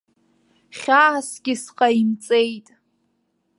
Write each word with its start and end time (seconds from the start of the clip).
Хьаасгьы 0.79 1.53
сҟаимҵеит. 1.63 2.67